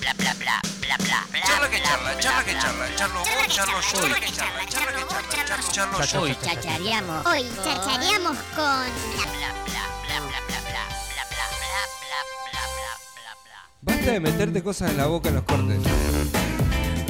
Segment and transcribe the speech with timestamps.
[0.00, 1.40] bla bla bla bla bla bla.
[1.44, 4.00] Charla que charla, charla que charla, charlo vos, charlo yo.
[4.00, 5.04] Charla que charla, charla que
[5.46, 6.20] charla, charlo yo.
[6.22, 7.26] Hoy chachareamos.
[7.26, 12.92] Hoy chachareamos con Bla bla bla bla bla bla bla bla bla bla bla bla
[13.14, 13.60] bla bla.
[13.80, 15.78] Basta de meterte cosas en la boca en los cortes.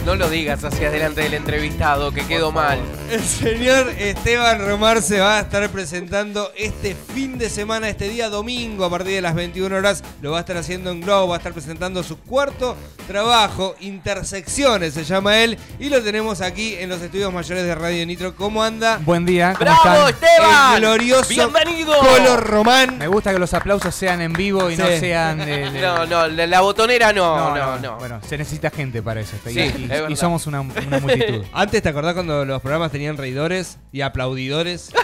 [0.05, 2.81] No lo digas hacia adelante del entrevistado, que quedó mal.
[3.13, 8.31] El señor Esteban Romar se va a estar presentando este fin de semana, este día
[8.31, 10.03] domingo, a partir de las 21 horas.
[10.23, 12.75] Lo va a estar haciendo en Globo, va a estar presentando su cuarto
[13.07, 15.59] trabajo, Intersecciones se llama él.
[15.79, 18.35] Y lo tenemos aquí en los estudios mayores de Radio Nitro.
[18.35, 18.99] ¿Cómo anda?
[19.05, 20.31] Buen día, ¿cómo ¡Bravo, están?
[20.31, 20.75] Esteban!
[20.77, 21.95] El glorioso ¡Bienvenido!
[21.99, 22.97] Colo Román.
[22.97, 26.29] Me gusta que los aplausos sean en vivo y no sean de, de- No, no,
[26.29, 27.99] la, la botonera no, no, no.
[27.99, 29.37] Bueno, se necesita gente para eso.
[29.47, 30.17] y- Sí, y, es y verdad.
[30.17, 31.45] somos una, una multitud.
[31.53, 34.91] Antes, ¿te acordás cuando los programas tenían reidores y aplaudidores?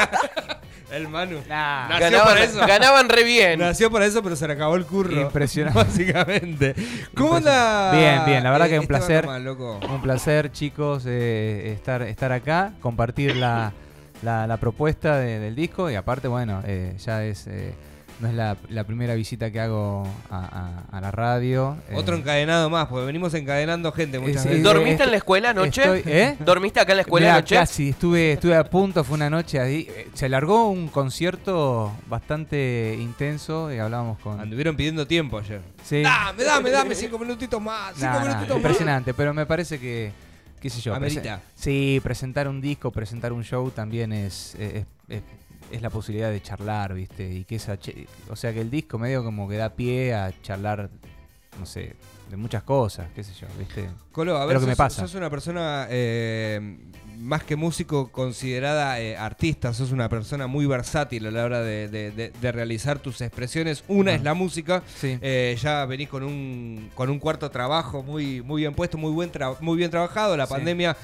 [0.92, 1.38] el Manu.
[1.48, 1.88] Nah.
[1.88, 2.58] Nació Ganaban, para eso.
[2.66, 3.58] ganaban re bien.
[3.60, 5.20] Nació para eso, pero se le acabó el curro.
[5.20, 5.78] Impresionante.
[5.84, 6.74] Básicamente.
[7.14, 7.92] ¿Cómo anda?
[7.92, 9.24] Bien, bien, la verdad que un Esteban placer.
[9.24, 9.78] Román, loco?
[9.88, 13.72] Un placer, chicos, eh, estar, estar acá, compartir la,
[14.22, 17.74] la- la propuesta de- del disco y aparte, bueno, eh, ya es eh,
[18.20, 21.76] no es la, la primera visita que hago a, a- a la radio.
[21.88, 24.62] eh, Otro encadenado más, porque venimos encadenando gente muchas veces.
[24.62, 25.80] ¿Dormiste estoy- en la escuela anoche?
[25.82, 26.36] estoy- ¿eh?
[26.40, 27.54] ¿Dormiste acá en la escuela Mirá, anoche?
[27.54, 29.86] Casi, estuve, estuve a punto, fue una noche ahí.
[29.90, 34.38] eh, Se largó un concierto bastante intenso y hablábamos con.
[34.40, 35.60] Anduvieron pidiendo tiempo ayer.
[35.84, 36.02] Sí.
[36.02, 37.94] Dame, dame, dame cinco minutitos más.
[37.94, 38.56] Cinco Nah, nah, minutitos más.
[38.56, 40.12] impresionante, pero me parece que,
[40.60, 40.94] qué sé yo.
[40.94, 41.36] Amerita.
[41.38, 45.22] presen- sí, presentar un disco, presentar un show también es, es, es-
[45.70, 47.32] es la posibilidad de charlar, ¿viste?
[47.32, 47.78] Y que esa,
[48.28, 50.90] o sea, que el disco medio como que da pie a charlar,
[51.58, 51.94] no sé,
[52.30, 53.88] de muchas cosas, qué sé yo, ¿viste?
[54.12, 55.00] Colo, a ver, lo que sos, me pasa.
[55.02, 56.78] sos una persona eh,
[57.18, 61.88] más que músico considerada eh, artista, sos una persona muy versátil a la hora de,
[61.88, 63.84] de- de- de realizar tus expresiones.
[63.88, 64.14] Una Ah.
[64.14, 65.18] es la música, Sí.
[65.20, 69.30] Eh, ya venís con un, con un cuarto trabajo muy, muy bien puesto, muy, buen
[69.30, 70.36] tra- muy bien trabajado.
[70.36, 70.52] La Sí.
[70.54, 70.96] pandemia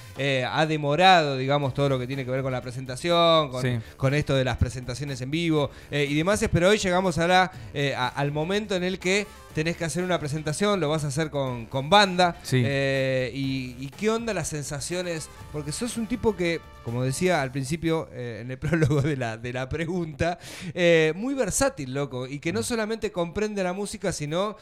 [0.51, 3.79] ha demorado, digamos, todo lo que tiene que ver con la presentación, con, Sí.
[3.97, 6.43] con esto de las presentaciones en vivo y demás.
[6.51, 7.53] Pero hoy llegamos a la,
[7.97, 11.16] a- al momento en el que tenés que hacer una presentación, lo vas a hacer
[11.31, 12.37] con, con banda.
[12.43, 12.63] Sí.
[12.65, 15.29] Eh, y, y qué onda las sensaciones?
[15.53, 19.37] Porque sos un tipo que, como decía al principio eh, en el prólogo de la,
[19.39, 20.39] de la pregunta,
[20.75, 22.55] eh, muy versátil, loco, y que Mm.
[22.57, 24.57] no solamente comprende la música, sino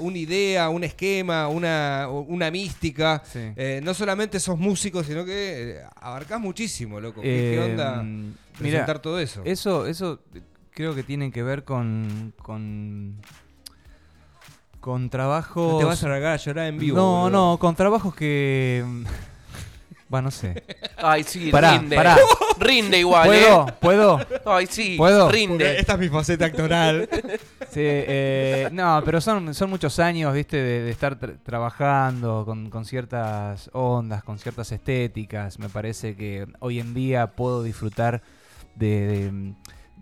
[0.00, 3.22] una idea, un esquema, una, una mística.
[3.24, 3.52] Sí.
[3.82, 7.20] No solamente sos músico, sino que abarcás muchísimo, loco.
[7.22, 9.42] ¿Qué, onda mira, presentar todo eso?
[9.44, 10.20] Eso, eso
[10.70, 12.32] creo que tiene que ver con.
[12.42, 13.16] con.
[14.84, 15.72] Con trabajos.
[15.72, 16.96] No te vas a largar a llorar en vivo.
[16.98, 17.30] No, boludo.
[17.30, 18.84] no, con trabajos que.
[20.06, 20.62] Bueno, no sé.
[20.98, 21.96] Ay, sí, Pará, rinde.
[21.96, 22.16] pará.
[22.60, 23.66] Rinde igual, ¿Puedo?
[23.68, 23.72] ¿eh?
[23.80, 24.20] ¿Puedo?
[24.46, 25.24] Ay, sí, ¿Puedo?
[25.24, 25.78] Porque rinde.
[25.80, 27.08] esta es mi faceta actoral.
[27.70, 32.70] Sí, eh, no, pero son, son muchos años, viste, de, de estar tra- trabajando con,
[32.70, 35.58] con ciertas ondas, con ciertas estéticas.
[35.58, 38.22] Me parece que hoy en día puedo disfrutar
[38.76, 39.30] de, de-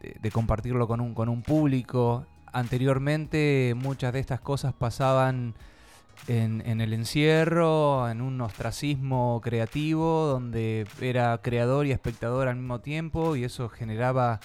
[0.00, 2.26] de- de compartirlo con un, con un público.
[2.52, 5.54] Anteriormente muchas de estas cosas pasaban
[6.28, 12.80] en, en el encierro, en un ostracismo creativo, donde era creador y espectador al mismo
[12.80, 14.38] tiempo, y eso generaba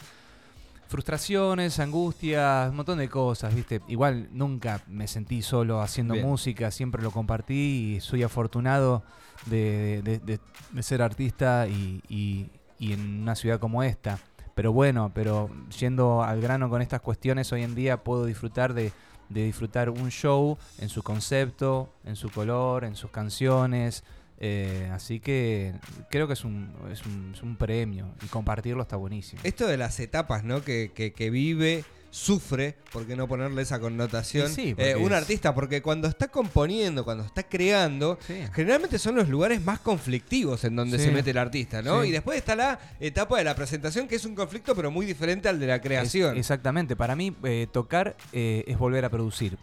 [0.88, 3.82] frustraciones, angustias, un montón de cosas, ¿viste?
[3.90, 6.26] Igual nunca me sentí solo haciendo Bien.
[6.26, 9.04] música, siempre lo compartí y soy afortunado
[9.48, 10.40] de, de- de-
[10.72, 14.18] de ser artista y, y- y en una ciudad como esta.
[14.58, 18.92] Pero bueno, pero yendo al grano con estas cuestiones, hoy en día puedo disfrutar de,
[19.30, 24.04] de disfrutar un show en su concepto, en su color, en sus canciones.
[24.40, 25.74] eh, así que
[26.12, 29.42] creo que es un, es un, es un premio y compartirlo está buenísimo.
[29.44, 30.64] Esto de las etapas, ¿no?
[30.64, 31.86] Que, que- que vive,
[32.18, 34.52] sufre, ¿por qué no ponerle esa connotación?
[34.52, 38.40] Sí, eh, un es- artista, porque cuando está componiendo, cuando está creando, Sí.
[38.54, 42.04] generalmente son los lugares más conflictivos en donde se mete el artista, ¿no?
[42.04, 45.48] Y después está la etapa de la presentación, que es un conflicto, pero muy diferente
[45.48, 46.34] al de la creación.
[46.34, 46.96] Es- exactamente.
[46.96, 49.58] Para mí, eh, tocar eh, es volver a producir.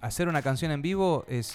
[0.00, 1.54] Hacer una canción en vivo es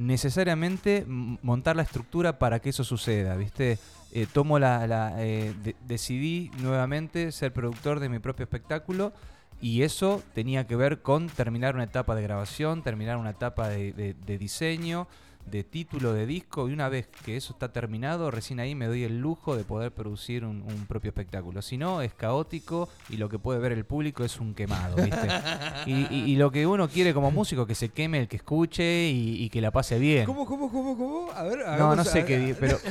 [0.00, 3.78] necesariamente montar la estructura para que eso suceda, ¿viste?
[4.12, 9.12] Eh, tomo la, eh, de- decidí nuevamente ser productor de mi propio espectáculo
[9.60, 14.14] y eso tenía que ver con terminar una etapa de grabación, terminar una etapa de
[14.38, 15.06] diseño,
[15.50, 19.04] de título de disco y una vez que eso está terminado, recién ahí me doy
[19.04, 21.60] el lujo de poder producir un, un propio espectáculo.
[21.62, 25.28] Si no, es caótico y lo que puede ver el público es un quemado, ¿viste?
[25.86, 29.08] y, y- y lo que uno quiere como músico, que se queme el que escuche
[29.08, 30.26] y, y que la pase bien.
[30.26, 31.32] ¿Cómo, cómo, cómo, cómo?
[31.32, 32.78] A ver, No, no sé a- qué, pero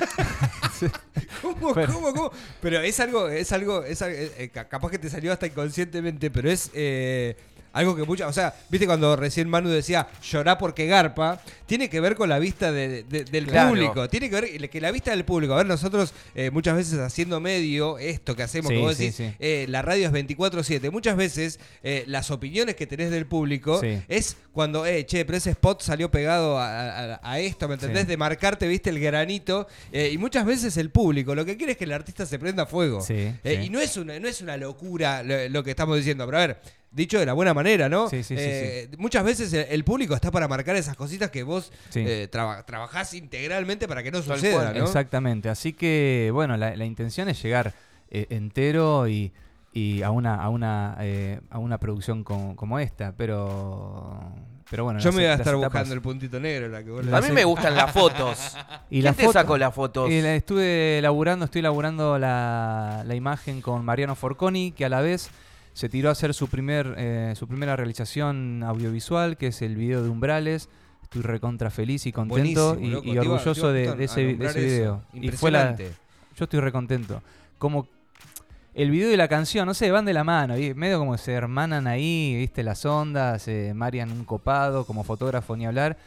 [1.42, 2.32] ¿Cómo, Pero- cómo, cómo?
[2.62, 6.50] Pero es algo, es algo, es eh, ca- capaz que te salió hasta inconscientemente, pero
[6.50, 7.36] es, eh,
[7.72, 11.40] Algo que muchas, o sea, viste cuando recién Manu decía llorá porque garpa,
[11.70, 13.70] tiene que ver con la vista de- de- del Claro.
[13.70, 15.54] público, tiene que ver que la vista del público.
[15.54, 19.32] A ver, nosotros eh, muchas veces haciendo medio, esto que hacemos, Sí, sí, decís, sí.
[19.40, 24.36] eh, la radio es 24-7, muchas veces eh, las opiniones que tenés del público es
[24.52, 28.08] cuando, eh, che, pero ese spot salió pegado a, a- a esto, ¿me entendés?
[28.08, 29.68] De marcarte, viste, el granito.
[29.94, 33.06] y muchas veces el público lo que quiere es que el artista se prenda fuego.
[33.44, 36.48] Y no es, una, no es una locura lo, lo que estamos diciendo, pero a
[36.48, 36.60] ver,
[36.92, 38.10] dicho de la buena manera, ¿no?
[38.10, 41.59] Sí, sí, sí, Muchas veces el, el público está para marcar esas cositas que vos
[41.90, 42.04] Sí.
[42.06, 44.74] eh, traba- trabajás integralmente para que no suceda.
[44.74, 44.84] ¿no?
[44.86, 45.50] Exactamente.
[45.50, 47.74] Así que, bueno, la, la intención es llegar
[48.10, 49.32] eh, entero y,
[49.74, 54.34] y a una a una eh, a una producción como, como esta, pero
[54.70, 55.00] pero bueno.
[55.00, 57.22] Yo me voy a estar etapas- buscando el puntito negro, la que vos le A
[57.22, 58.56] mí me gustan las fotos.
[58.92, 60.10] Y ¿Quién la te foto- sacó las fotos?
[60.10, 65.30] Estuve laburando, estoy laburando la, la imagen con Mariano Forconi, que a la vez
[65.74, 70.02] se tiró a hacer su primer eh, su primera realización audiovisual, que es el video
[70.04, 70.70] de Umbrales.
[71.10, 75.02] Estoy recontra feliz y contento y, orgulloso iba de, ese, de video.
[75.12, 77.24] Y fue la, yo estoy recontento.
[77.58, 77.88] Como
[78.76, 81.34] el video y la canción, no sé, van de la mano, y medio como se
[81.34, 85.98] hermanan ahí, viste, las ondas, eh, Marian un copado como fotógrafo ni hablar,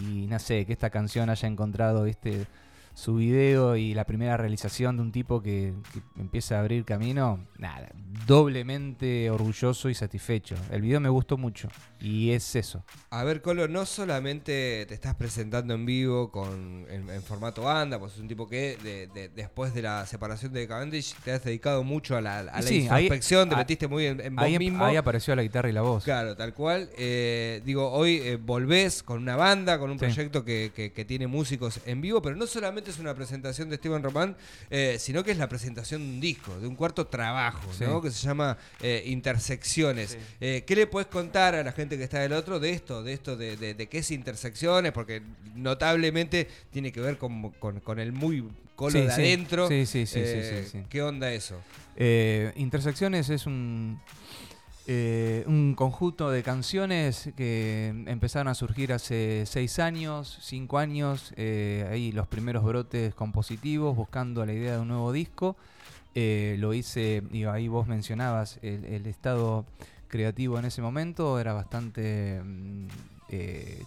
[0.00, 2.46] y no sé, que esta canción haya encontrado, viste,
[2.94, 7.46] su video y la primera realización de un tipo que, que empieza a abrir camino,
[7.58, 7.88] nada,
[8.26, 10.54] doblemente orgulloso y satisfecho.
[10.70, 11.68] El video me gustó mucho,
[12.00, 12.84] y es eso.
[13.10, 17.98] A ver, Colo, no solamente te estás presentando en vivo con en, en formato banda,
[17.98, 21.44] pues es un tipo que de- de- después de la separación de Cavendish te has
[21.44, 24.34] dedicado mucho a la, a la sí, ahí- introspección, te ah, metiste muy en, en
[24.34, 24.84] vos Ahí, mismo.
[24.84, 26.04] ahí apareció la guitarra y la voz.
[26.04, 26.90] Claro, tal cual.
[26.98, 30.06] Eh, digo, hoy eh, volvés con una banda, con un Sí.
[30.06, 33.76] proyecto que, que- que tiene músicos en vivo, pero no solamente es una presentación de
[33.76, 34.36] Steven Román,
[34.70, 37.84] eh, sino que es la presentación de un disco, de un cuarto trabajo, Sí.
[37.84, 38.02] ¿no?
[38.02, 40.18] Que se llama eh, Intersecciones.
[40.40, 43.12] Eh, ¿Qué le puedes contar a la gente que está del otro de esto, de
[43.12, 44.92] esto, de, de- de qué es Intersecciones?
[44.92, 45.22] Porque
[45.54, 49.68] notablemente tiene que ver con, con- con el muy colo Sí, de adentro.
[49.68, 50.78] Sí, sí, sí, sí, sí, sí.
[50.88, 51.60] ¿Qué onda eso?
[52.56, 54.00] Intersecciones es un,
[54.86, 61.88] eh, un conjunto de canciones que empezaron a surgir hace seis años, cinco años, eh,
[61.90, 65.56] ahí los primeros brotes compositivos, buscando la idea de un nuevo disco.
[66.14, 69.64] Eh, lo hice, y ahí vos mencionabas, el, el estado
[70.08, 72.88] creativo en ese momento era bastante mm,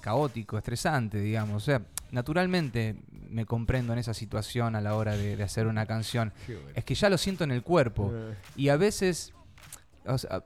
[0.01, 1.57] caótico, estresante, digamos.
[1.57, 1.81] O sea,
[2.11, 2.95] naturalmente
[3.29, 6.31] me comprendo en esa situación a la hora de, de hacer una canción.
[6.73, 8.11] Es que ya lo siento en el cuerpo.
[8.55, 9.33] Y a veces,
[10.05, 10.43] o sea,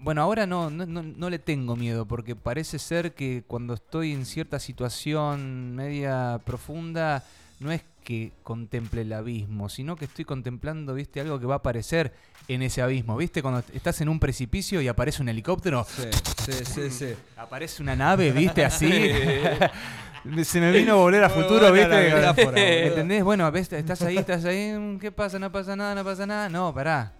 [0.00, 4.12] bueno, ahora no, no, no- no le tengo miedo porque parece ser que cuando estoy
[4.12, 7.24] en cierta situación media profunda,
[7.60, 11.58] no es que contemple el abismo, sino que estoy contemplando, viste, algo que va a
[11.58, 12.12] aparecer
[12.48, 13.16] en ese abismo.
[13.18, 13.42] ¿Viste?
[13.42, 16.04] Cuando estás en un precipicio y aparece un helicóptero, Sí,
[16.46, 17.14] sí, sí, sí.
[17.36, 18.64] aparece una nave, ¿viste?
[18.64, 18.90] Así.
[20.44, 22.14] Se me vino a volver a futuro, la ¿viste?
[22.14, 22.60] metáfora.
[22.86, 23.22] ¿Entendés?
[23.24, 25.38] Bueno, ves, estás ahí, estás ahí, mm, ¿qué pasa?
[25.38, 26.48] No pasa nada, no pasa nada.
[26.48, 27.12] No, pará.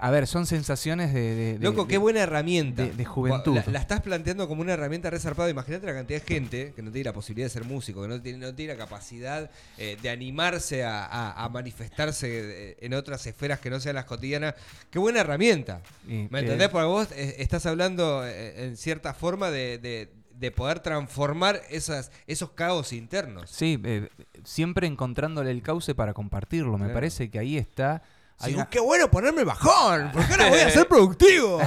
[0.00, 1.20] A ver, son sensaciones de...
[1.34, 2.84] de- de- Loco, de- qué buena herramienta.
[2.84, 3.56] de- juventud.
[3.56, 5.50] La, la estás planteando como una herramienta resarpada.
[5.50, 8.20] Imagínate la cantidad de gente que no tiene la posibilidad de ser músico, que no
[8.22, 13.26] tiene, no tiene la capacidad eh, de animarse a, a- a manifestarse eh, en otras
[13.26, 14.54] esferas que no sean las cotidianas.
[14.90, 15.82] Qué buena herramienta.
[16.06, 16.68] y, ¿Me eh, entendés?
[16.70, 22.94] Porque vos estás hablando en cierta forma de, de- de poder transformar esas, esos caos
[22.94, 23.50] internos.
[23.50, 24.08] Sí, eh,
[24.44, 26.72] siempre encontrándole el cauce para compartirlo.
[26.72, 26.94] Me Claro.
[26.94, 28.02] parece que ahí está...
[28.40, 30.10] hay una- ¡Qué bueno ponerme bajón!
[30.12, 31.60] Porque ahora voy a ser productivo.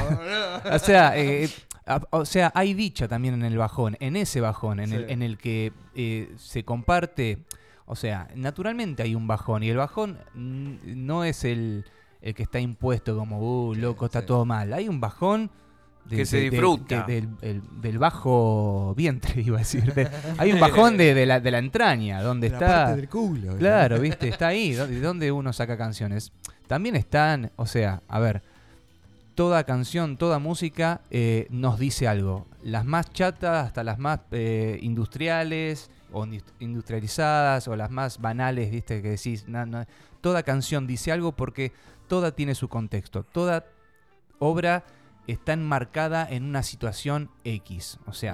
[0.72, 1.50] o sea, eh,
[1.86, 4.96] a- o sea, hay dicha también en el bajón, en ese bajón, en, Sí.
[4.96, 7.40] el, en el que eh, se comparte.
[7.86, 11.86] O sea, naturalmente hay un bajón y el bajón no es el,
[12.22, 14.26] el que está impuesto como, uh, loco, está sí.
[14.28, 14.74] todo mal.
[14.74, 15.52] Hay un bajón.
[16.06, 17.04] de- Que se de- de- disfruta.
[17.04, 19.94] del, el- del bajo vientre, iba a decir.
[19.94, 22.68] De- hay un bajón de, de la, de la entraña, donde La está.
[22.86, 23.56] parte del culo.
[23.58, 26.34] Claro, viste, está ahí, ¿de dónde uno saca canciones?
[26.74, 28.42] También están, o sea, a ver,
[29.36, 32.48] toda canción, toda música eh, nos dice algo.
[32.64, 38.72] Las más chatas hasta las más eh, industriales o indus- industrializadas o las más banales,
[38.72, 39.88] viste, que decís, na- na-
[40.20, 41.72] toda canción dice algo porque
[42.08, 43.22] toda tiene su contexto.
[43.24, 43.66] Toda
[44.40, 44.84] obra
[45.28, 48.00] está enmarcada en una situación X.
[48.08, 48.34] O sea,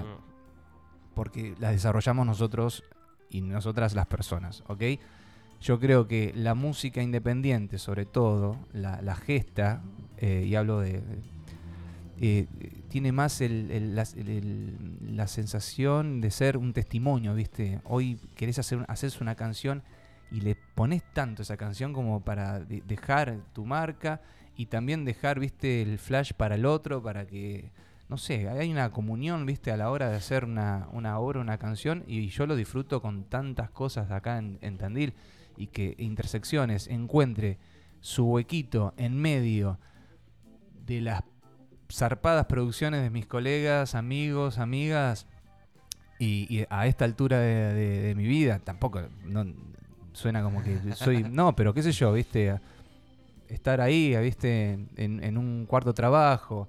[1.14, 2.86] porque la desarrollamos nosotros
[3.30, 4.82] y nosotras las personas, ¿ok?
[5.62, 9.82] Yo creo que la música independiente, sobre todo, la, gesta,
[10.18, 11.02] eh, y hablo de...
[12.22, 12.48] eh,
[12.90, 17.80] tiene más el- la, sensación de ser un testimonio, ¿viste?
[17.84, 18.86] Hoy querés hacer,
[19.22, 19.84] una canción
[20.32, 24.22] y le pones tanto esa canción como para de- dejar tu marca
[24.56, 27.72] y también dejar, viste, el flash para el otro, para que,
[28.10, 31.58] no sé, hay una comunión, viste, a la hora de hacer una, una obra, una
[31.60, 35.14] canción, y yo lo disfruto con tantas cosas acá en, en Tandil,
[35.58, 37.58] y que Intersecciones encuentre
[38.02, 39.78] su huequito en medio
[40.86, 41.24] de las
[41.92, 45.28] zarpadas producciones de mis colegas, amigos, amigas,
[46.18, 49.46] y, y a esta altura de, de- de mi vida, tampoco no,
[50.14, 51.24] suena como que soy.
[51.30, 52.60] No, pero qué sé yo, viste.
[53.48, 56.68] Estar ahí, viste, en, en un cuarto trabajo,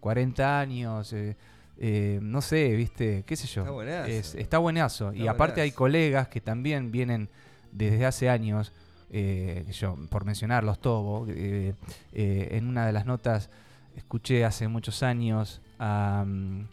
[0.00, 1.36] 40 años, eh,
[1.78, 3.62] eh, no sé, viste, qué sé yo.
[3.62, 4.08] Está buenazo.
[4.10, 5.12] Es- está buenazo.
[5.12, 7.28] y aparte hay colegas que también vienen
[7.72, 8.72] desde hace años,
[9.10, 11.74] eh, yo, por mencionarlos, Tobo, eh,
[12.12, 13.48] eh, en una de las notas
[13.96, 16.66] escuché hace muchos años a, mm,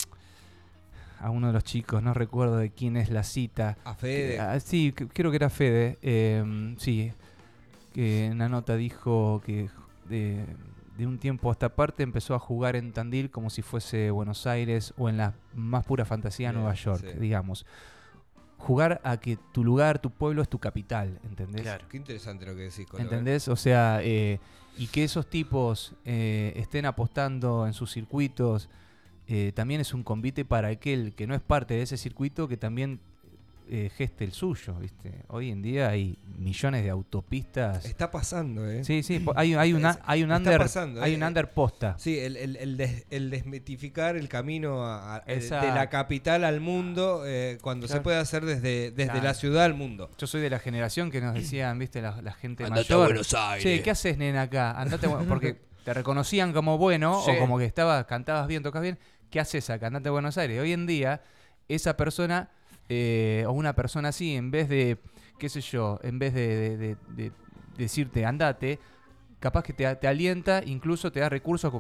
[1.20, 3.78] a uno de los chicos, no recuerdo de quién es la cita.
[3.86, 4.40] A Fede.
[4.40, 5.98] Ah, sí, creo que era Fede.
[6.02, 7.12] eh, sí,
[7.94, 9.70] que en la nota dijo que
[10.98, 14.48] de, un tiempo a esta parte empezó a jugar en Tandil como si fuese Buenos
[14.48, 17.20] Aires o en la más pura fantasía Nueva York, sí.
[17.20, 17.66] digamos.
[18.58, 21.64] Jugar a que tu lugar, tu pueblo es tu capital, ¿entendés?
[21.64, 21.86] Claro.
[21.90, 23.06] Qué interesante lo que decís, Colo, ¿eh?
[23.06, 23.48] ¿Entendés?
[23.48, 24.40] O sea, eh,
[24.78, 28.70] y que esos tipos eh, estén apostando en sus circuitos,
[29.28, 32.58] eh, también es un convite para aquel que no es parte de ese circuito que
[32.58, 33.00] también
[33.70, 35.24] eh, geste el suyo, ¿viste?
[35.30, 37.86] Hoy en día hay millones de autopistas.
[37.86, 38.84] Está pasando, ¿eh?
[38.84, 41.18] Sí, sí, hay, hay, una, hay un está under, pasando, hay eh.
[41.18, 41.96] un under posta.
[41.98, 46.60] Sí, el, el, el, des- el desmitificar el camino a- a- de- la capital al
[46.62, 49.24] mundo eh, cuando se puede hacer desde, desde Claro.
[49.24, 50.10] la ciudad al mundo.
[50.18, 52.98] Yo soy de la generación que nos decían, viste, la, la gente Andate a.
[52.98, 53.64] Buenos Aires.
[53.64, 54.72] Che, ¿qué haces, nena, acá?
[54.80, 57.32] Andate a porque te reconocían como bueno Sí.
[57.32, 58.98] o como que estabas, cantabas bien, tocas bien.
[59.30, 59.88] ¿Qué haces acá?
[59.88, 60.62] Andate a Buenos Aires.
[60.62, 61.22] Hoy en día,
[61.68, 62.50] esa persona
[62.90, 64.98] eh, o una persona así, en vez de,
[65.40, 67.32] qué sé yo, en vez de, de- de- de
[67.78, 68.80] decirte andate,
[69.40, 71.72] capaz que te, te alienta, incluso te da recursos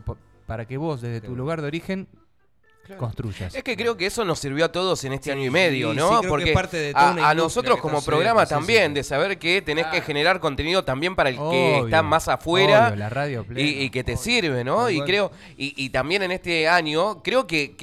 [0.46, 2.08] para que vos, desde tu lugar de origen,
[2.98, 3.56] construyas.
[3.56, 5.92] Es que creo que eso nos sirvió a todos en este Sí, año y medio,
[5.92, 6.10] sí, ¿no?
[6.10, 8.96] creo que Porque es parte de toda a, nosotros como programa también, sí.
[8.96, 12.88] de saber que tenés que generar contenido también para el que está más afuera.
[12.88, 14.24] obvio, la radio Y, plena, y que te obvio.
[14.24, 14.90] sirve, ¿no?
[14.90, 17.76] Y creo, y, y también en este año, creo que,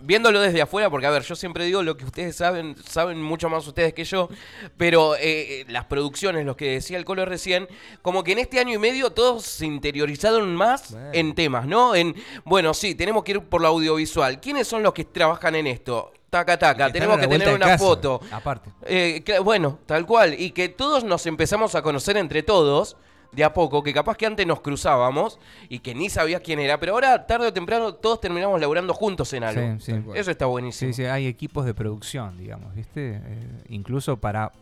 [0.00, 3.48] viéndolo desde afuera, porque a ver, yo siempre digo lo que ustedes saben, saben mucho
[3.48, 4.28] más ustedes que yo,
[4.76, 5.20] pero eh,
[5.60, 7.68] eh, las producciones, lo que decía el Colo recién,
[8.02, 11.10] como que en este año y medio todos se interiorizaron más Bueno.
[11.12, 11.94] en temas, ¿no?
[11.94, 14.40] En, bueno, sí, tenemos que ir por lo audiovisual.
[14.46, 16.12] ¿Quiénes son los que trabajan en esto?
[16.30, 17.78] Taca, taca, que tenemos que tener una casa.
[17.84, 18.20] foto.
[18.30, 18.70] Aparte.
[18.86, 20.38] Eh, bueno, tal cual.
[20.38, 22.96] Y que todos nos empezamos a conocer entre todos,
[23.32, 26.78] de a poco, que capaz que antes nos cruzábamos y que ni sabías quién era,
[26.78, 29.78] pero ahora, tarde o temprano, todos terminamos laburando juntos en algo.
[29.80, 30.00] Sí, sí.
[30.14, 30.92] Eso está buenísimo.
[30.92, 33.16] Sí, sí, hay equipos de producción, digamos, ¿viste?
[33.16, 34.52] Eh, incluso para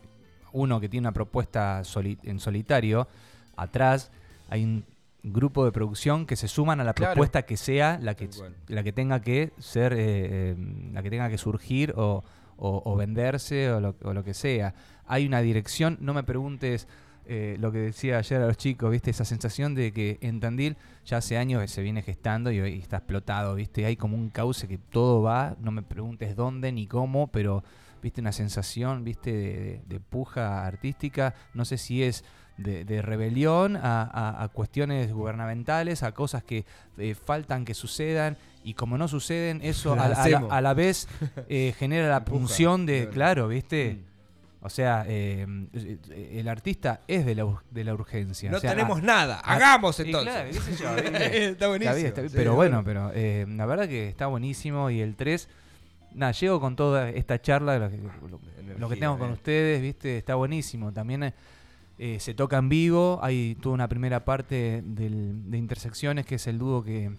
[0.51, 3.07] uno que tiene una propuesta soli- en solitario,
[3.55, 4.09] atrás
[4.49, 4.83] hay un
[5.31, 7.13] grupo de producción que se suman a la Claro.
[7.13, 8.29] propuesta que sea la que,
[8.67, 10.55] la que tenga que ser, eh, eh,
[10.93, 12.23] la que tenga que surgir o,
[12.57, 14.73] o- o venderse o lo, o lo que sea.
[15.07, 16.87] Hay una dirección, no me preguntes
[17.27, 19.09] eh, lo que decía ayer a los chicos, ¿viste?
[19.09, 22.77] Esa sensación de que en Tandil ya hace años que se viene gestando y, y
[22.79, 23.83] está explotado, ¿viste?
[23.87, 27.63] Hay como un cauce que todo va, no me preguntes dónde ni cómo, pero,
[28.03, 28.21] ¿viste?
[28.21, 29.31] Una sensación, ¿viste?
[29.33, 32.23] De, de- de puja artística, no sé si es
[32.57, 36.65] de, de rebelión a, a- a cuestiones gubernamentales, a cosas que
[36.97, 38.37] eh, faltan que sucedan.
[38.63, 40.51] Y como no suceden, eso a, la- a la, hacemos.
[40.51, 41.07] a la vez
[41.49, 43.47] eh, genera la punción de, claro.
[43.47, 43.99] ¿viste?
[44.01, 44.15] Mm.
[44.65, 45.45] O sea, eh,
[46.33, 48.49] el artista es de la, de la urgencia.
[48.49, 50.33] No o sea, tenemos nada, hagamos entonces.
[50.33, 51.45] claro, qué sé yo, ¿viste?
[51.49, 51.91] está buenísimo.
[51.91, 53.11] Está bien, está bien, sí, pero bueno, bueno.
[53.11, 55.47] pero eh, la verdad que está buenísimo y el 3,
[56.15, 59.33] nada, llego con toda esta charla, lo que, lo- lo que tengo con eh.
[59.33, 60.91] ustedes, viste, está buenísimo.
[60.91, 61.31] También
[61.97, 66.57] eh, se toca en vivo, hay toda una primera parte de Intersecciones, que es el
[66.57, 67.11] dúo que,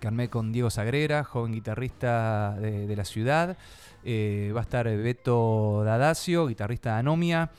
[0.00, 3.58] que armé con Diego Sagrera, joven guitarrista de, la ciudad.
[4.04, 7.50] Eh, va a estar Beto Dadacio, guitarrista de Anomia,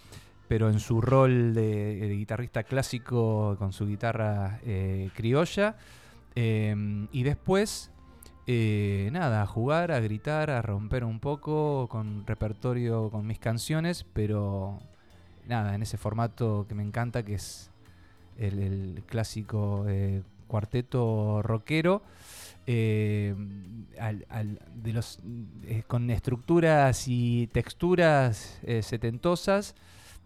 [0.47, 5.75] pero en su rol de, guitarrista clásico con su guitarra eh, criolla.
[6.35, 7.91] Y después,
[8.47, 14.79] nada, a jugar, a gritar, a romper un poco con repertorio, con mis canciones, pero
[15.49, 17.69] nada, en ese formato que me encanta, que es
[18.37, 22.01] el, el clásico eh, cuarteto rockero.
[22.71, 23.33] eh,
[23.99, 25.19] al- al- de los,
[25.65, 29.73] eh, con estructuras y texturas setentosas.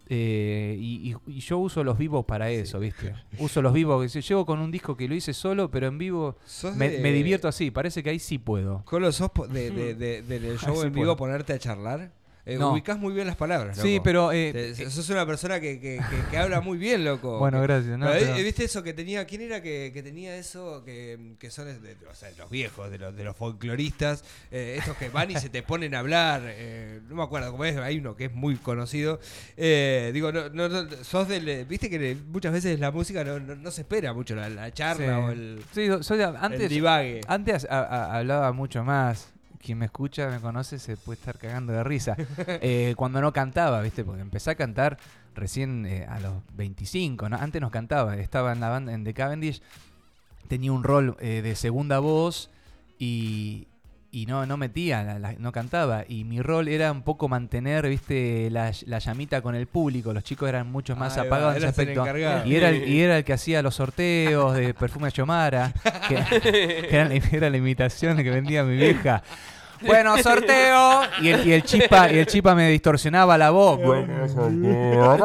[0.09, 3.13] eh, y, yo uso los vivos para eso, ¿viste?
[3.39, 4.13] Uso los vivos.
[4.13, 6.35] Llego con un disco que lo hice solo, pero en vivo
[6.75, 7.71] me, de- me divierto así.
[7.71, 8.83] Parece que ahí sí puedo.
[8.83, 11.15] Colo, ¿sos de, de, de- de- del show en vivo puedo.
[11.17, 12.11] ponerte a charlar?
[12.45, 12.73] Eh, No.
[12.73, 14.03] Ubicás muy bien las palabras, Sí, loco.
[14.03, 14.31] pero...
[14.33, 17.39] eh, Te- sos una persona que, que- que- que habla muy bien, loco.
[17.39, 18.05] Bueno, gracias, ¿no?
[18.07, 19.23] Pero, eh, Pero- ¿Viste eso que tenía?
[19.25, 20.83] ¿Quién era que, tenía eso?
[20.83, 24.97] Que, que son de, o sea, los viejos, de los, de los folcloristas, eh, estos
[24.97, 26.41] que van y se te ponen a hablar.
[26.45, 29.21] eh, no me acuerdo cómo es, hay uno que es muy conocido.
[29.55, 31.63] Eh, digo, no, no, no, sos del.
[31.65, 35.11] Viste que muchas veces la música no, no- se espera mucho, la, la charla Sí.
[35.23, 37.21] o el, Sí, soy antes, el divague.
[37.27, 39.29] Antes a- a- hablaba mucho más.
[39.63, 42.15] Quien me escucha, me conoce, se puede estar cagando de risa.
[42.65, 44.03] Eh, cuando no cantaba, ¿viste?
[44.03, 44.97] Porque empecé a cantar
[45.35, 47.37] recién eh, a los 25, ¿no?
[47.37, 49.61] Antes no cantaba, estaba en la banda en The Cavendish,
[50.47, 52.49] tenía un rol eh, de segunda voz
[52.99, 53.67] y,
[54.13, 56.05] y no, no metía, la- la- no cantaba.
[56.07, 58.49] Y mi rol era un poco mantener, ¿viste?
[58.51, 60.13] La, la llamita con el público.
[60.13, 62.05] Los chicos eran mucho más Ahí va, apagados en ese aspecto.
[62.45, 65.73] Y era, el, y era el que hacía los sorteos de perfume Xiomara,
[66.07, 69.23] que, que era, la, era la imitación que vendía mi vieja.
[69.85, 71.01] Bueno, sorteo.
[71.21, 73.79] Y el, y el chipa, y el chipa me distorsionaba la voz.
[73.81, 75.15] Bueno, sorteo.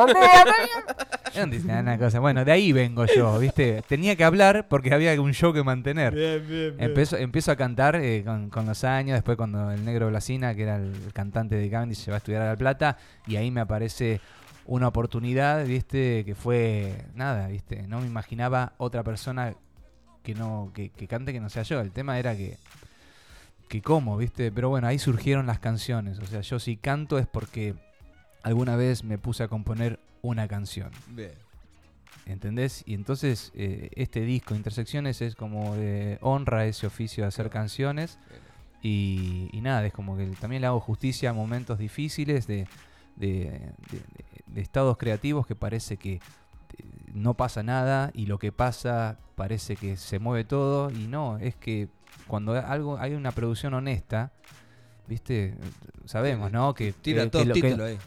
[1.81, 2.21] Una cosa.
[2.21, 3.83] Bueno, de ahí vengo yo, ¿viste?
[3.87, 6.15] Tenía que hablar porque había un show que mantener.
[6.15, 6.89] Bien, bien, bien.
[6.89, 10.63] Empiezo, empiezo a cantar eh, con, con los años, después cuando el negro Blasina, que
[10.63, 12.97] era el cantante de Cavendish, se va a estudiar a La Plata,
[13.27, 14.21] y ahí me aparece
[14.67, 16.25] una oportunidad, ¿viste?
[16.25, 17.87] Que fue, nada, ¿viste?
[17.89, 19.55] No me imaginaba otra persona
[20.23, 21.81] que no que, que cante que no sea yo.
[21.81, 22.57] El tema era que,
[23.69, 24.51] que cómo, ¿viste?
[24.51, 26.19] Pero bueno, ahí surgieron las canciones.
[26.19, 27.75] O sea, yo si canto es porque
[28.43, 30.91] alguna vez me puse a componer una canción.
[31.09, 31.33] Bien.
[32.27, 32.83] ¿Entendés?
[32.87, 38.19] Y entonces eh, este disco, Intersecciones, es como de honra ese oficio de hacer canciones.
[38.83, 42.67] Y, y nada, es como que también le hago justicia a momentos difíciles de,
[43.17, 43.27] de-
[43.91, 46.21] de- de- de estados creativos que parece que eh,
[47.13, 50.91] no pasa nada y lo que pasa parece que se mueve todo.
[50.91, 51.89] Y no, es que
[52.29, 54.31] cuando algo hay una producción honesta,
[55.09, 55.55] ¿viste?
[56.05, 56.75] Sabemos, ¿no?
[56.75, 57.99] Que, Tira que- todo que lo- que- ahí.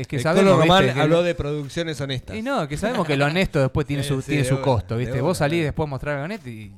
[0.00, 1.00] es que el sabemos, Román ¿viste?
[1.00, 2.36] habló de producciones honestas.
[2.36, 5.20] y no, que sabemos que lo honesto después tiene su, sí, tiene su costo, ¿viste?
[5.20, 6.72] Vos salís de después a mostrar el honesto y.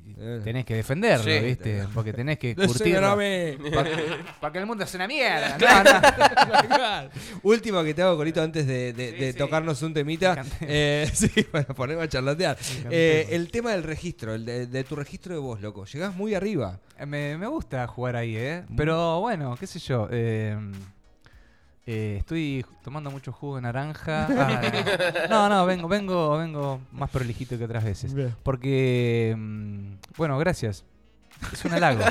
[0.44, 1.38] tenés que defenderlo, Sí.
[1.44, 1.84] ¿viste?
[1.94, 3.16] Porque tenés que curtirlo.
[3.16, 3.56] me-
[4.40, 5.56] Para que el mundo sea una mierda.
[5.58, 7.10] No, no.
[7.42, 9.38] Último que te hago, Corito, antes de, de- de sí.
[9.38, 10.44] tocarnos un temita.
[10.60, 12.56] Eh, sí, bueno, ponemos a charlatear.
[12.90, 15.84] Eh, el tema del registro, el de, de tu registro de voz, loco.
[15.84, 16.80] Llegás muy arriba.
[16.98, 18.64] Eh, Me, me gusta jugar ahí, ¿eh?
[18.76, 20.08] Pero bueno, qué sé yo.
[20.10, 20.56] eh,
[21.90, 24.28] eh, estoy tomando mucho jugo de naranja.
[24.38, 28.12] Ah, no, no, vengo, vengo, vengo más prolijito que otras veces.
[28.12, 28.34] Bien.
[28.42, 30.84] Porque, mm, bueno, gracias.
[31.52, 32.02] Es un halago.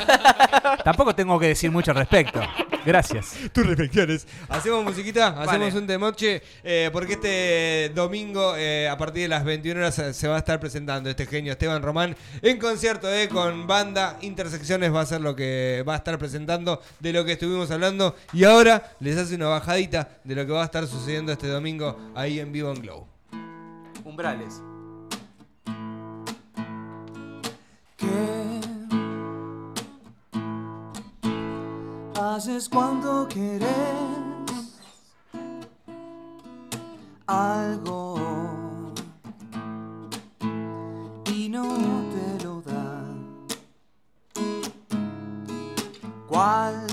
[0.83, 2.39] Tampoco tengo que decir mucho al respecto.
[2.85, 3.33] Gracias.
[3.51, 4.25] Tus reflexiones.
[4.47, 5.77] Hacemos musiquita, hacemos Vale.
[5.77, 10.27] un temoche, eh, porque este domingo, eh, a partir de las 21 horas, se- se
[10.29, 14.17] va a estar presentando este genio Esteban Román en concierto eh, con banda.
[14.21, 18.15] Intersecciones va a ser lo que va a estar presentando de lo que estuvimos hablando.
[18.31, 21.99] Y ahora les hace una bajadita de lo que va a estar sucediendo este domingo
[22.15, 23.07] ahí en vivo en Glow.
[24.05, 24.61] Umbrales.
[27.97, 28.05] ¿Qué
[32.37, 33.67] haces cuando quieres
[37.25, 38.15] algo
[41.33, 41.63] y no
[42.13, 43.47] te lo dan?
[46.27, 46.85] ¿Cuál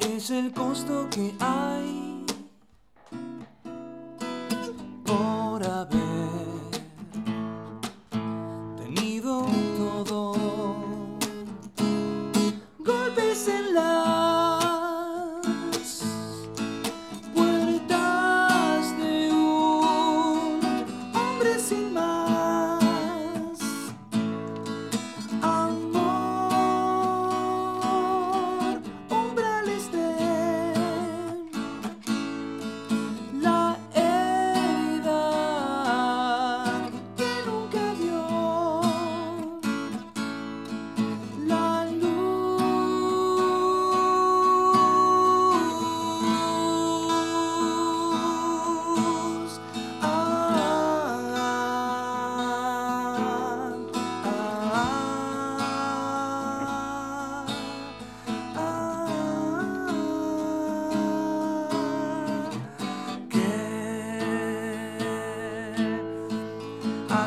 [0.00, 2.01] es el costo que hay
[13.42, 13.91] golpes en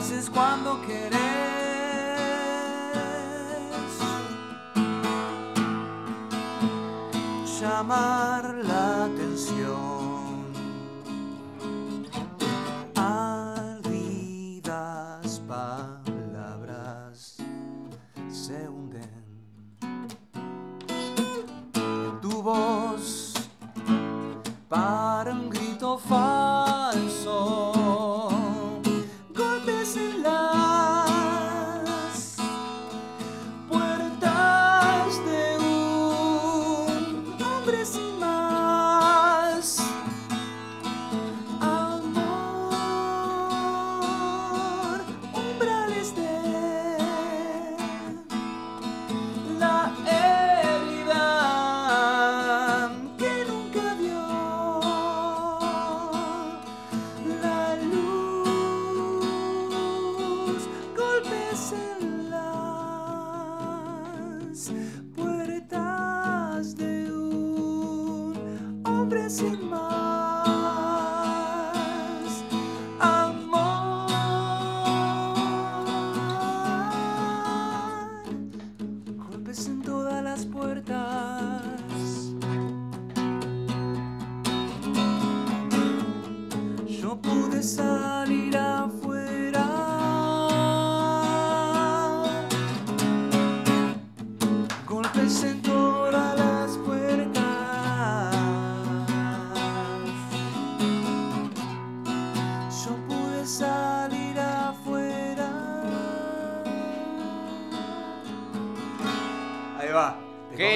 [0.05, 1.24] haces cuando quieres?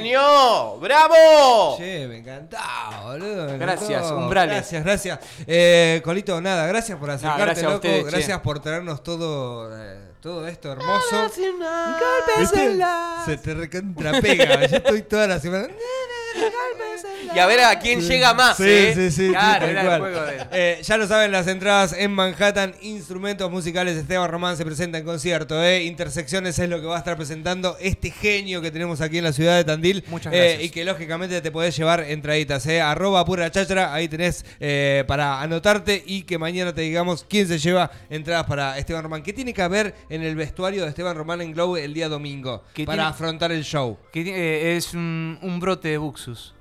[0.04, 0.78] ¡Genio!
[0.80, 1.76] ¡Bravo!
[1.78, 3.46] Che, me encantaba, boludo.
[3.48, 4.18] me Gracias, encantó.
[4.18, 4.56] umbrales.
[4.56, 5.20] Gracias, gracias.
[5.48, 7.88] Eh, Colito, nada, gracias por acercarte, gracias a loco.
[7.88, 8.12] ustedes, che.
[8.12, 11.16] gracias por traernos todo, eh, todo esto hermoso.
[11.18, 12.66] Golpes ¿Viste?
[12.66, 13.24] en la...
[13.26, 14.66] Se te recontrapega.
[14.68, 15.68] Yo estoy toda la semana.
[17.36, 18.92] Y a ver a quién llega más, Sí, ¿eh?
[18.96, 19.30] sí, sí.
[19.30, 20.00] Claro, era el cual.
[20.02, 23.98] juego de- Eh, ya lo saben, las entradas en Manhattan, instrumentos musicales.
[23.98, 25.64] Esteban Román se presenta en concierto.
[25.64, 25.84] ¿eh?
[25.84, 29.34] Intersecciones es lo que va a estar presentando este genio que tenemos aquí en la
[29.34, 30.04] ciudad de Tandil.
[30.08, 30.64] Muchas Eh, gracias.
[30.64, 32.66] y que lógicamente te podés llevar entraditas.
[32.68, 32.82] ¿eh?
[32.82, 37.60] Arroba pura cháchara, ahí tenés eh, para anotarte y que mañana te digamos quién se
[37.60, 39.24] lleva entradas para Esteban Román.
[39.24, 42.64] ¿Qué tiene que haber en el vestuario de Esteban Román en Glow el día domingo
[42.74, 43.98] ¿Qué para tiene- afrontar el show?
[44.12, 46.54] Que eh, es un, un brote de buxus.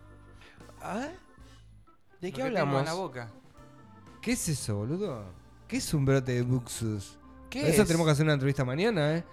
[0.81, 1.09] ¿De
[2.21, 2.81] qué Lo que tengo hablamos?
[2.81, 3.29] en la boca.
[4.23, 5.25] ¿Qué es eso, boludo?
[5.67, 7.17] ¿Qué es un brote de buxus?
[7.51, 7.87] ¿Qué Eso es?
[7.89, 9.25] tenemos que hacer una entrevista mañana, ¿eh?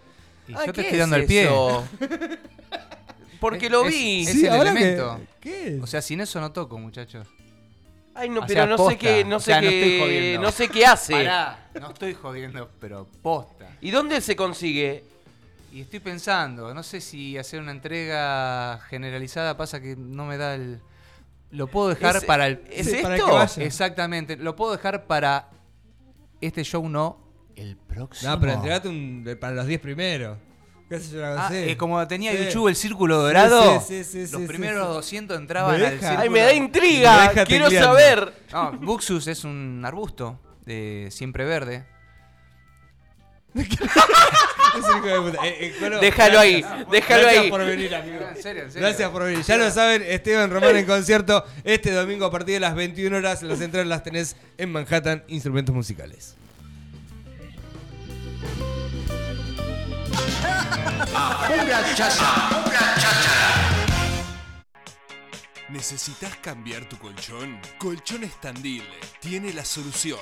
[0.47, 1.43] Y Ay, yo ¿qué te estoy dando es el pie.
[1.45, 1.87] eso?
[3.39, 4.21] Porque lo Es- vi.
[4.23, 5.19] es- el ahora que- elemento.
[5.39, 5.83] ¿Qué es?
[5.83, 7.27] O sea, sin eso no toco, muchachos.
[8.13, 8.97] Ay, no, O pero sea, no sé posta.
[8.99, 10.41] qué, no O sé sea, no estoy qué, jodiendo.
[10.41, 11.13] no sé qué hace.
[11.25, 13.67] Pará, no estoy jodiendo, pero posta.
[13.81, 15.03] ¿Y dónde se consigue?
[15.73, 20.55] Y estoy pensando, no sé si hacer una entrega generalizada pasa que no me da
[20.55, 20.79] el...
[21.55, 22.61] Lo puedo dejar ¿Es- para el...
[22.71, 23.61] ¿Es Sí, para esto?
[23.61, 25.49] Exactamente, lo puedo dejar para
[26.41, 27.17] este show no,
[27.55, 28.31] el próximo.
[28.31, 30.37] No, pero entregate un, para los 10 primeros.
[30.89, 31.25] ¿Qué sé yo?
[31.25, 32.45] algo Ah, eh, como tenía Sí.
[32.45, 34.93] YouTube el círculo dorado, sí, sí, sí, los sí, primeros sí.
[34.93, 36.07] 200 entraban Me al deja.
[36.09, 36.21] círculo.
[36.21, 37.31] Ay, me da intriga.
[37.33, 37.89] Me Quiero tecleando.
[37.97, 38.33] saber.
[38.51, 41.87] No, Buxus es un arbusto de siempre verde.
[44.77, 45.45] Es un hijo de puta.
[45.47, 46.89] Eh, eh, Déjalo ahí, gracias.
[46.91, 47.49] déjalo Gracias ahí.
[47.49, 48.25] por venir, amigo.
[48.35, 48.87] En serio, en serio.
[48.87, 49.41] Gracias por venir.
[49.43, 53.41] Ya lo saben, Esteban Román en concierto este domingo a partir de las 21 horas.
[53.43, 56.35] Las entradas las tenés en Manhattan Instrumentos Musicales.
[65.69, 67.59] ¿Necesitas cambiar tu colchón?
[67.77, 68.83] Colchones Tandil
[69.19, 70.19] tiene la solución.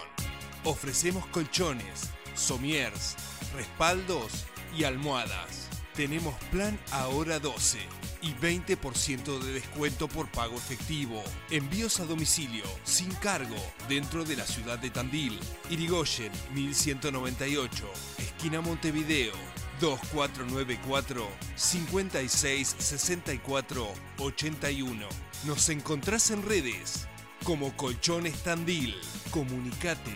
[0.63, 3.15] Ofrecemos colchones, somiers,
[3.56, 5.69] respaldos y almohadas.
[5.96, 7.78] Tenemos plan ahora 12
[8.24, 11.22] y 20% de descuento por pago efectivo.
[11.52, 13.56] Envíos a domicilio sin cargo
[13.88, 15.39] dentro de la ciudad de Tandil.
[15.69, 17.86] Irigoyen 1198,
[18.17, 19.34] esquina Montevideo.
[19.80, 23.88] 2494 56 64
[24.19, 25.08] 81.
[25.46, 27.08] Nos encontrás en redes
[27.43, 28.96] como Colchones Tandil.
[29.32, 30.15] Comunicate.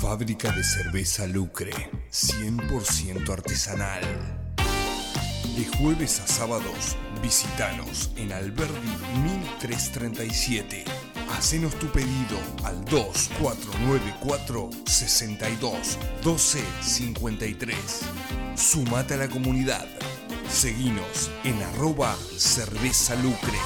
[0.00, 1.72] Fábrica de cerveza Lucre,
[2.12, 4.00] 100% artesanal.
[5.56, 8.88] De jueves a sábados, visitanos en Alberdi
[9.24, 10.84] 1337.
[11.36, 17.76] Hacenos tu pedido al 2494 62 12 53.
[18.54, 19.86] Sumate a la comunidad.
[20.48, 23.58] Seguinos en arroba cerveza lucre.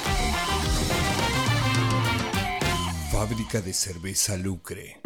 [3.12, 5.02] Fábrica de cerveza lucre.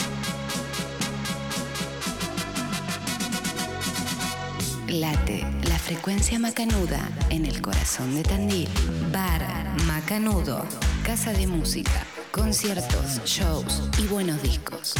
[4.88, 8.68] Late la frecuencia macanuda en el corazón de Tandil.
[9.12, 9.44] Bar
[9.84, 10.64] Macanudo.
[11.04, 14.94] Casa de música, conciertos, shows y buenos discos.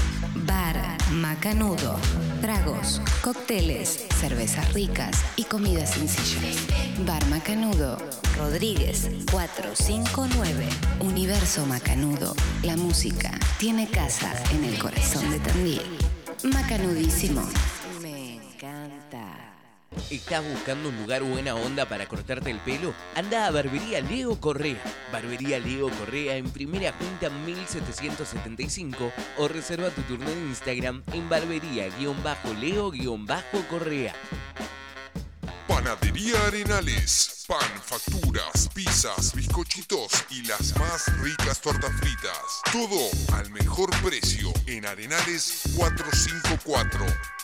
[0.44, 0.76] Bar
[1.12, 1.96] Macanudo.
[2.40, 6.40] Tragos, cócteles, cervezas ricas y comida sencilla.
[7.06, 7.96] Bar Macanudo.
[8.36, 10.66] Rodríguez 459.
[10.98, 12.34] Universo Macanudo.
[12.64, 15.82] La música tiene casa en el corazón de Tandil.
[16.42, 17.42] Macanudísimo.
[20.10, 22.94] ¿Estás buscando un lugar buena onda para cortarte el pelo?
[23.16, 24.80] Anda a Barbería Leo Correa.
[25.10, 34.14] Barbería Leo Correa en primera junta 1775 o reserva tu turno en Instagram en barbería-leo-correa.
[35.66, 37.44] Panadería Arenales.
[37.48, 42.62] Pan, facturas, pizzas, bizcochitos y las más ricas tortas fritas.
[42.72, 47.35] Todo al mejor precio en Arenales 454.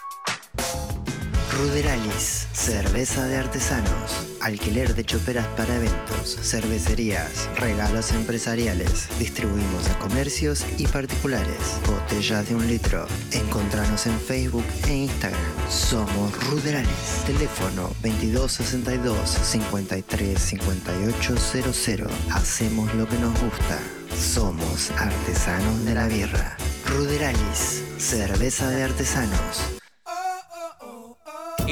[1.59, 9.09] Ruderalis, cerveza de artesanos, alquiler de choperas para eventos, cervecerías, regalos empresariales.
[9.19, 11.79] Distribuimos a comercios y particulares.
[11.87, 13.07] Botellas de un litro.
[13.33, 15.41] Encontranos en Facebook e Instagram.
[15.69, 17.25] Somos Ruderalis.
[17.27, 22.11] Teléfono 2262 53 5800.
[22.31, 23.79] Hacemos lo que nos gusta.
[24.17, 26.57] Somos artesanos de la birra.
[26.87, 29.82] Ruderalis, cerveza de artesanos.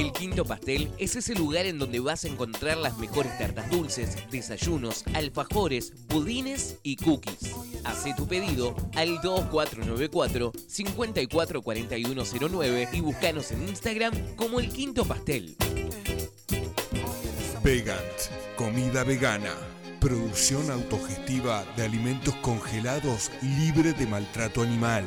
[0.00, 4.16] El Quinto Pastel es ese lugar en donde vas a encontrar las mejores tartas dulces,
[4.30, 7.54] desayunos, alfajores, budines y cookies.
[7.84, 15.54] Haz tu pedido al 2494 544109 y búscanos en Instagram como El Quinto Pastel.
[17.62, 18.00] Vegant,
[18.56, 19.52] comida vegana.
[20.00, 25.04] Producción autogestiva de alimentos congelados libre de maltrato animal.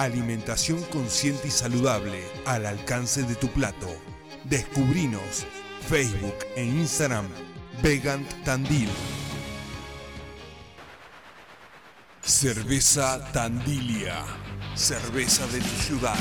[0.00, 3.86] Alimentación consciente y saludable al alcance de tu plato.
[4.44, 5.44] Descubrinos
[5.90, 7.28] Facebook e Instagram
[7.82, 8.88] Vegant Tandil.
[12.22, 14.24] Cerveza Tandilia.
[14.74, 16.16] Cerveza de tu ciudad.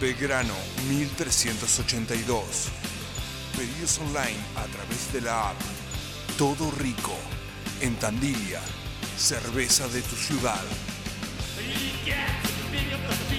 [0.00, 0.54] Belgrano
[0.88, 2.68] 1382.
[3.54, 5.60] Pedidos online a través de la app.
[6.38, 7.18] Todo rico.
[7.82, 8.62] En Tandilia.
[9.18, 10.64] Cerveza de tu ciudad.
[12.72, 13.31] being the.